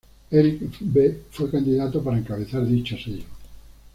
[0.31, 1.21] Eric B.
[1.29, 3.25] fue candidato para encabezar dicho sello.